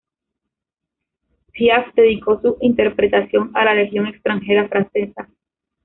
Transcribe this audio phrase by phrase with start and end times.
[1.51, 5.29] Piaf dedicó su interpretación a la Legión Extranjera Francesa.